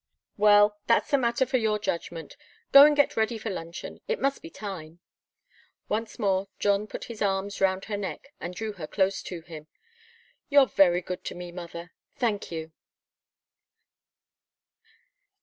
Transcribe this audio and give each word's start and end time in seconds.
"Well 0.35 0.79
that's 0.87 1.13
a 1.13 1.17
matter 1.19 1.45
for 1.45 1.57
your 1.57 1.77
judgment. 1.77 2.35
Go 2.71 2.85
and 2.87 2.95
get 2.95 3.15
ready 3.15 3.37
for 3.37 3.51
luncheon. 3.51 4.01
It 4.07 4.19
must 4.19 4.41
be 4.41 4.49
time." 4.49 4.99
Once 5.89 6.17
more 6.17 6.47
John 6.57 6.87
put 6.87 7.03
his 7.03 7.21
arms 7.21 7.61
round 7.61 7.85
her 7.85 7.97
neck, 7.97 8.33
and 8.39 8.55
drew 8.55 8.71
her 8.71 8.87
close 8.87 9.21
to 9.21 9.41
him. 9.41 9.67
"You're 10.49 10.65
very 10.65 11.01
good 11.03 11.23
to 11.25 11.35
me, 11.35 11.51
mother 11.51 11.91
thank 12.15 12.51
you!" 12.51 12.71